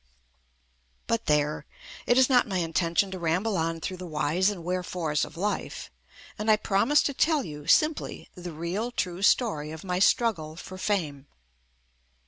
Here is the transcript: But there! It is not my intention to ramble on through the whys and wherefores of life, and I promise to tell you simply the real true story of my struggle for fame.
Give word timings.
But 1.05 1.27
there! 1.27 1.67
It 2.07 2.17
is 2.17 2.27
not 2.27 2.47
my 2.47 2.57
intention 2.57 3.11
to 3.11 3.19
ramble 3.19 3.55
on 3.55 3.79
through 3.79 3.97
the 3.97 4.07
whys 4.07 4.49
and 4.49 4.63
wherefores 4.63 5.23
of 5.23 5.37
life, 5.37 5.91
and 6.39 6.49
I 6.49 6.55
promise 6.55 7.03
to 7.03 7.13
tell 7.13 7.43
you 7.43 7.67
simply 7.67 8.27
the 8.33 8.51
real 8.51 8.89
true 8.89 9.21
story 9.21 9.69
of 9.69 9.83
my 9.83 9.99
struggle 9.99 10.55
for 10.55 10.79
fame. 10.79 11.27